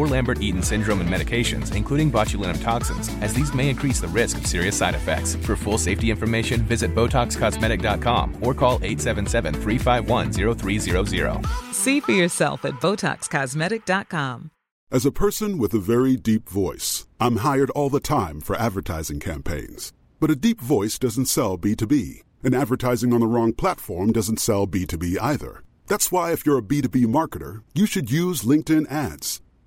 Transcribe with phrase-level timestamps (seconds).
[0.00, 4.46] or Lambert-Eaton syndrome and medications, including botulinum toxins, as these may increase the risk of
[4.46, 5.34] serious side effects.
[5.34, 11.74] For full safety information, visit BotoxCosmetic.com or call 877-351-0300.
[11.74, 14.50] See for yourself at BotoxCosmetic.com.
[14.90, 19.20] As a person with a very deep voice, I'm hired all the time for advertising
[19.20, 19.92] campaigns.
[20.18, 24.66] But a deep voice doesn't sell B2B, and advertising on the wrong platform doesn't sell
[24.66, 25.62] B2B either.
[25.86, 29.40] That's why, if you're a B2B marketer, you should use LinkedIn ads.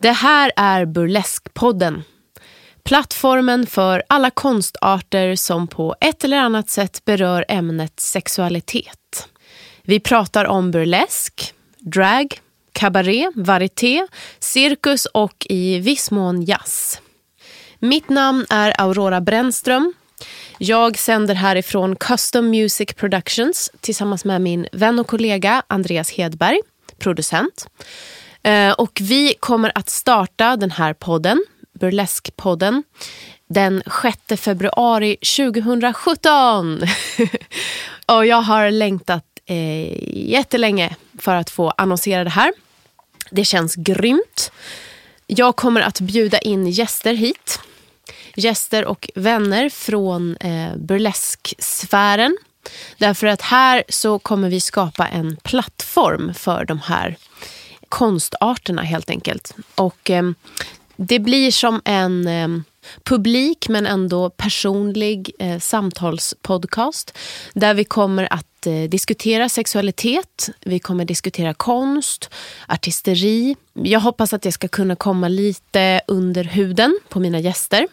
[0.00, 2.02] Det här är Burleskpodden.
[2.84, 9.28] Plattformen för alla konstarter som på ett eller annat sätt berör ämnet sexualitet.
[9.82, 12.40] Vi pratar om burlesk, drag,
[12.72, 14.06] kabaré, varieté,
[14.38, 17.00] cirkus och i viss mån jazz.
[17.78, 19.94] Mitt namn är Aurora Brännström.
[20.58, 26.60] Jag sänder härifrån Custom Music Productions tillsammans med min vän och kollega Andreas Hedberg,
[26.98, 27.66] producent.
[28.42, 31.44] Eh, och vi kommer att starta den här podden,
[31.80, 32.82] Burleskpodden,
[33.48, 33.82] den
[34.28, 36.82] 6 februari 2017.
[38.06, 42.52] och jag har längtat eh, jättelänge för att få annonsera det här.
[43.30, 44.52] Det känns grymt.
[45.26, 47.60] Jag kommer att bjuda in gäster hit.
[48.36, 52.36] Gäster och vänner från eh, burlesksfären.
[52.98, 57.16] Därför att här så kommer vi skapa en plattform för de här
[57.92, 59.54] konstarterna helt enkelt.
[59.74, 60.22] Och eh,
[60.96, 62.48] det blir som en eh,
[63.04, 67.18] publik men ändå personlig eh, samtalspodcast
[67.54, 72.30] där vi kommer att eh, diskutera sexualitet, vi kommer diskutera konst,
[72.68, 73.56] artisteri.
[73.72, 77.86] Jag hoppas att jag ska kunna komma lite under huden på mina gäster.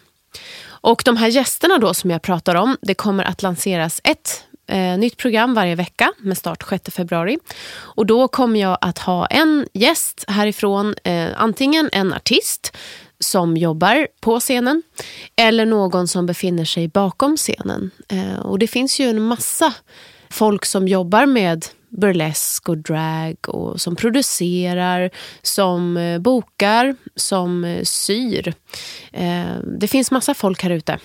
[0.62, 4.98] Och de här gästerna då som jag pratar om, det kommer att lanseras ett eh,
[4.98, 7.38] nytt program varje vecka med start 6 februari.
[7.72, 12.76] Och då kommer jag att ha en gäst härifrån, eh, antingen en artist
[13.18, 14.82] som jobbar på scenen
[15.36, 17.90] eller någon som befinner sig bakom scenen.
[18.08, 19.74] Eh, och det finns ju en massa
[20.30, 25.10] folk som jobbar med burlesk och drag och som producerar,
[25.42, 28.54] som eh, bokar, som eh, syr.
[29.12, 30.98] Eh, det finns massa folk här ute.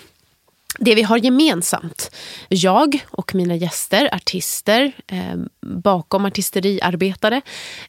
[0.78, 2.10] Det vi har gemensamt,
[2.48, 7.40] jag och mina gäster, artister, eh, bakom artisteriarbetare,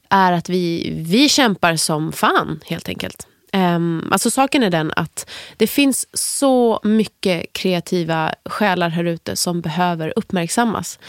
[0.09, 3.27] är att vi, vi kämpar som fan helt enkelt.
[3.53, 3.79] Eh,
[4.11, 10.13] alltså saken är den att det finns så mycket kreativa själar här ute som behöver
[10.15, 10.99] uppmärksammas.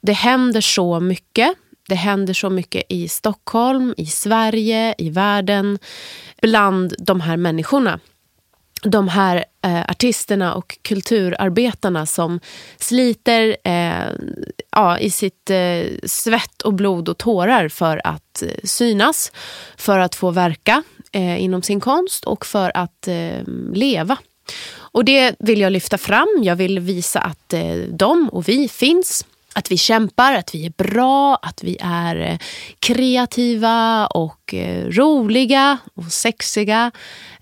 [0.00, 1.54] Det händer så mycket.
[1.88, 5.78] Det händer så mycket i Stockholm, i Sverige, i världen,
[6.42, 8.00] bland de här människorna
[8.82, 12.40] de här eh, artisterna och kulturarbetarna som
[12.78, 14.08] sliter eh,
[14.70, 19.32] ja, i sitt eh, svett och blod och tårar för att eh, synas,
[19.76, 20.82] för att få verka
[21.12, 23.42] eh, inom sin konst och för att eh,
[23.74, 24.16] leva.
[24.72, 26.28] Och det vill jag lyfta fram.
[26.42, 29.24] Jag vill visa att eh, de och vi finns
[29.54, 32.38] att vi kämpar, att vi är bra, att vi är eh,
[32.78, 36.90] kreativa och eh, roliga och sexiga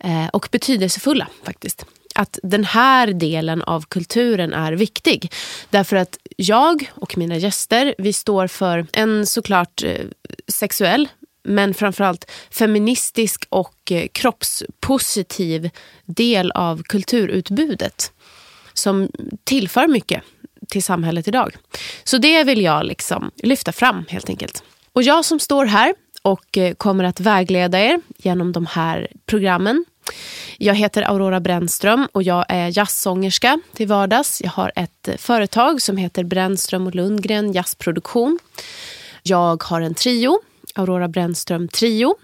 [0.00, 1.84] eh, och betydelsefulla faktiskt.
[2.14, 5.32] Att den här delen av kulturen är viktig.
[5.70, 9.84] Därför att jag och mina gäster, vi står för en såklart
[10.48, 11.08] sexuell
[11.42, 15.70] men framförallt feministisk och kroppspositiv
[16.04, 18.12] del av kulturutbudet
[18.74, 19.08] som
[19.44, 20.22] tillför mycket
[20.68, 21.56] till samhället idag.
[22.04, 24.62] Så det vill jag liksom lyfta fram helt enkelt.
[24.92, 29.84] Och jag som står här och eh, kommer att vägleda er genom de här programmen.
[30.58, 34.40] Jag heter Aurora Brännström och jag är jazzsångerska till vardags.
[34.44, 38.38] Jag har ett eh, företag som heter Brännström och Lundgren Jazzproduktion.
[39.22, 40.40] Jag har en trio,
[40.74, 42.14] Aurora Brännström Trio.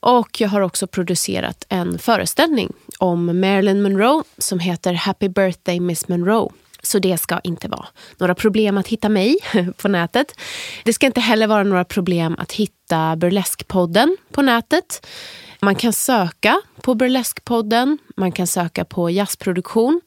[0.00, 6.08] Och jag har också producerat en föreställning om Marilyn Monroe som heter Happy birthday Miss
[6.08, 6.50] Monroe.
[6.86, 7.86] Så det ska inte vara
[8.18, 9.36] några problem att hitta mig
[9.76, 10.40] på nätet.
[10.84, 15.06] Det ska inte heller vara några problem att hitta Burleskpodden på nätet.
[15.60, 20.00] Man kan söka på Burleskpodden, man kan söka på jazzproduktion,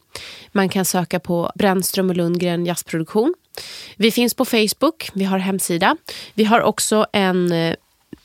[0.52, 3.34] man kan söka på Brännström och Lundgren jazzproduktion.
[3.96, 5.98] Vi finns på Facebook, vi har hemsida.
[6.34, 7.76] Vi har också en eh,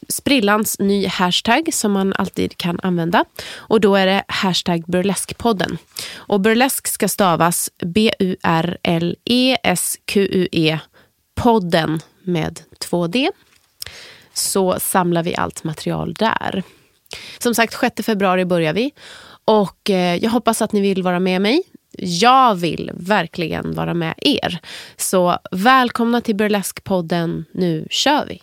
[0.08, 3.25] sprillans ny hashtag som man alltid kan använda.
[3.54, 5.79] Och då är det hashtag burleskpodden.
[6.15, 8.39] Och burlesk ska stavas B-U-R-L-E-S-Q-U-E
[11.35, 13.31] podden med två D.
[14.35, 16.62] Så samlar vi allt material där.
[17.39, 18.91] Som sagt, 6 februari börjar vi.
[19.44, 21.62] Och eh, jag hoppas att ni vill vara med mig.
[21.99, 24.59] Jag vill verkligen vara med er.
[24.97, 27.45] Så välkomna till Burleskpodden.
[27.53, 28.43] Nu kör vi!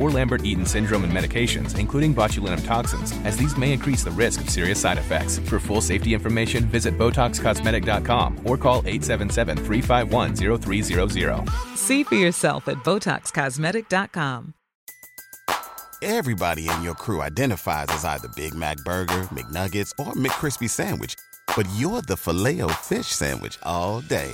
[0.01, 4.49] or Lambert-Eaton syndrome and medications, including botulinum toxins, as these may increase the risk of
[4.49, 5.39] serious side effects.
[5.39, 11.77] For full safety information, visit BotoxCosmetic.com or call 877-351-0300.
[11.77, 14.53] See for yourself at BotoxCosmetic.com.
[16.03, 21.13] Everybody in your crew identifies as either Big Mac Burger, McNuggets, or McCrispy Sandwich,
[21.55, 24.33] but you're the Filet-O-Fish Sandwich all day.